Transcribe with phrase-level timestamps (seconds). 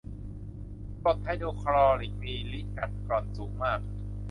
[1.01, 3.79] กรดไฮโดรคลอริก มีฤทธิ์กัดกร่อนสูงมาก